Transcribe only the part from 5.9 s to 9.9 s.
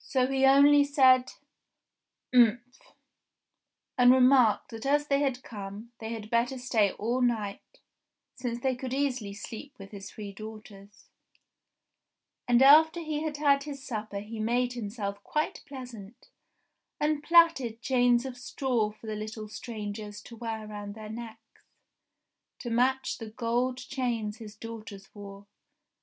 they had better stay all night, since they could easily sleep with